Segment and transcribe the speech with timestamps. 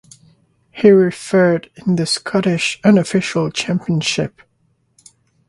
[0.71, 4.41] He refereed in the Scottish Unofficial Championship.